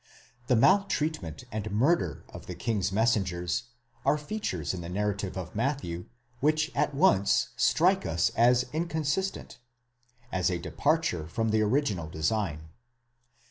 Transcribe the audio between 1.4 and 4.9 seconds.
and murder of the king's messengers are features in the